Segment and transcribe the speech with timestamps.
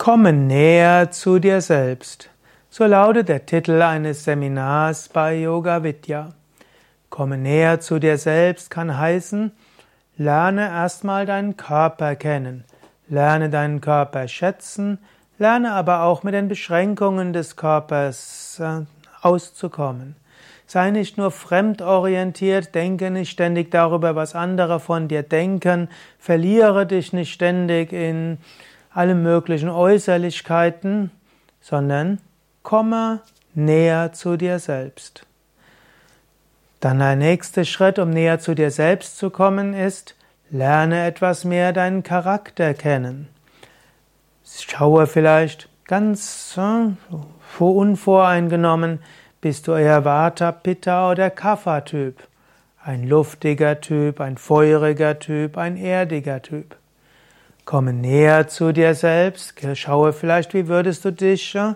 [0.00, 2.30] Komme näher zu dir selbst.
[2.70, 6.30] So lautet der Titel eines Seminars bei Yoga Vidya.
[7.10, 9.52] Komme näher zu dir selbst kann heißen,
[10.16, 12.64] lerne erstmal deinen Körper kennen.
[13.08, 14.96] Lerne deinen Körper schätzen,
[15.36, 18.86] lerne aber auch mit den Beschränkungen des Körpers äh,
[19.20, 20.16] auszukommen.
[20.66, 27.12] Sei nicht nur fremdorientiert, denke nicht ständig darüber, was andere von dir denken, verliere dich
[27.12, 28.38] nicht ständig in
[28.92, 31.10] alle möglichen Äußerlichkeiten,
[31.60, 32.20] sondern
[32.62, 33.20] komme
[33.54, 35.26] näher zu dir selbst.
[36.80, 40.14] Dann der nächste Schritt, um näher zu dir selbst zu kommen, ist,
[40.50, 43.28] lerne etwas mehr deinen Charakter kennen.
[44.44, 49.00] Schaue vielleicht ganz äh, unvoreingenommen,
[49.40, 52.16] bist du eher Vata, Pitta oder Kapha-Typ?
[52.82, 56.76] Ein luftiger Typ, ein feuriger Typ, ein erdiger Typ.
[57.64, 59.54] Komme näher zu dir selbst.
[59.74, 61.74] Schaue vielleicht, wie würdest du dich äh,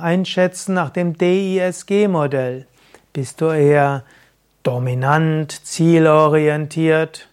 [0.00, 2.66] einschätzen nach dem DISG-Modell.
[3.12, 4.04] Bist du eher
[4.62, 7.28] dominant, zielorientiert?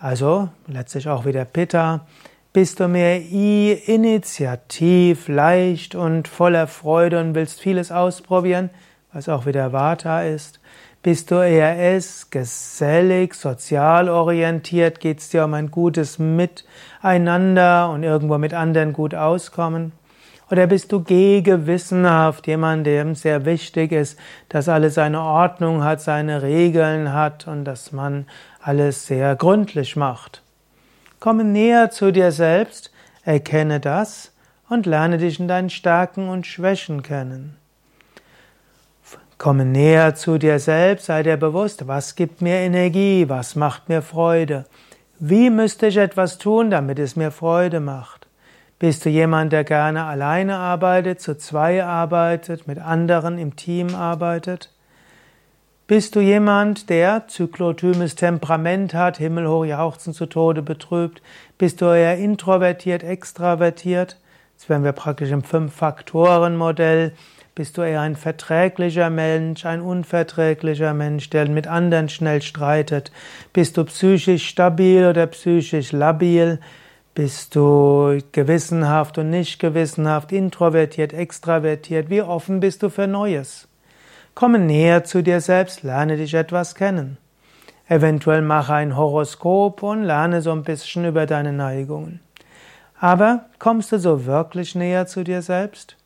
[0.00, 2.06] Also letztlich auch wieder Pitta.
[2.52, 8.70] Bist du mehr I, initiativ, leicht und voller Freude und willst vieles ausprobieren,
[9.12, 10.60] was auch wieder Vata ist?
[11.10, 15.00] Bist du eher S, gesellig, sozial orientiert?
[15.00, 19.92] Geht es dir um ein gutes Miteinander und irgendwo mit anderen gut auskommen?
[20.50, 24.18] Oder bist du gewissenhaft, jemand, dem sehr wichtig ist,
[24.50, 28.26] dass alles seine Ordnung hat, seine Regeln hat und dass man
[28.60, 30.42] alles sehr gründlich macht?
[31.20, 32.92] Komme näher zu dir selbst,
[33.24, 34.34] erkenne das
[34.68, 37.56] und lerne dich in deinen Stärken und Schwächen kennen.
[39.38, 44.02] Komme näher zu dir selbst, sei dir bewusst, was gibt mir Energie, was macht mir
[44.02, 44.64] Freude.
[45.20, 48.26] Wie müsste ich etwas tun, damit es mir Freude macht?
[48.80, 54.72] Bist du jemand, der gerne alleine arbeitet, zu zwei arbeitet, mit anderen im Team arbeitet?
[55.86, 61.22] Bist du jemand, der zyklotymes Temperament hat, himmelhoch jauchzen zu Tode betrübt?
[61.58, 64.16] Bist du eher introvertiert, extravertiert?
[64.54, 67.12] Jetzt wären wir praktisch im Fünf-Faktoren-Modell.
[67.58, 73.10] Bist du eher ein verträglicher Mensch, ein unverträglicher Mensch, der mit anderen schnell streitet?
[73.52, 76.60] Bist du psychisch stabil oder psychisch labil?
[77.14, 82.10] Bist du gewissenhaft und nicht gewissenhaft, introvertiert, extravertiert?
[82.10, 83.66] Wie offen bist du für Neues?
[84.36, 87.18] Komme näher zu dir selbst, lerne dich etwas kennen.
[87.88, 92.20] Eventuell mache ein Horoskop und lerne so ein bisschen über deine Neigungen.
[93.00, 95.97] Aber kommst du so wirklich näher zu dir selbst?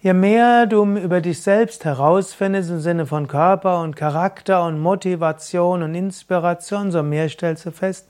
[0.00, 5.82] Je mehr du über dich selbst herausfindest im Sinne von Körper und Charakter und Motivation
[5.82, 8.06] und Inspiration, so mehr stellst du fest,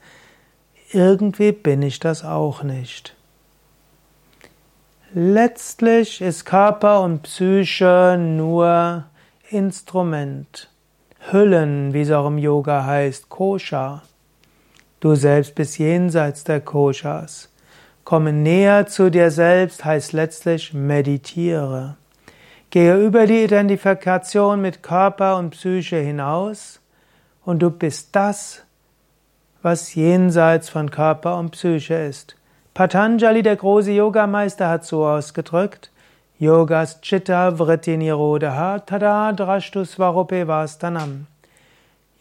[0.91, 3.15] irgendwie bin ich das auch nicht.
[5.15, 9.05] Letztlich ist Körper und Psyche nur
[9.49, 10.69] Instrument,
[11.31, 14.03] Hüllen, wie es auch im Yoga heißt, Kosha.
[14.99, 17.49] Du selbst bist jenseits der Koshas.
[18.03, 21.97] Komme näher zu dir selbst heißt letztlich meditiere.
[22.69, 26.79] Gehe über die Identifikation mit Körper und Psyche hinaus
[27.45, 28.63] und du bist das,
[29.61, 32.35] was jenseits von Körper und Psyche ist.
[32.73, 35.91] Patanjali, der große Yogameister, hat so ausgedrückt,
[36.41, 41.27] Yogas Chitta Vritti Nirodha Tada Drashtu Svarupe Vastanam.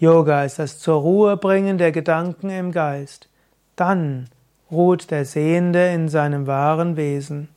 [0.00, 3.28] Yoga ist das zur Ruhe bringen der Gedanken im Geist.
[3.76, 4.28] Dann
[4.70, 7.48] ruht der Sehende in seinem wahren Wesen.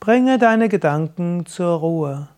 [0.00, 2.28] Bringe deine Gedanken zur Ruhe.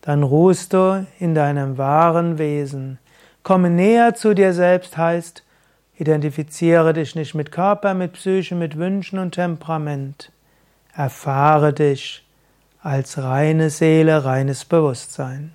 [0.00, 2.98] Dann ruhst du in deinem wahren Wesen.
[3.42, 5.42] Komme näher zu dir selbst heißt,
[5.98, 10.32] identifiziere dich nicht mit Körper, mit Psyche, mit Wünschen und Temperament.
[10.94, 12.26] Erfahre dich
[12.82, 15.52] als reine Seele, reines Bewusstsein.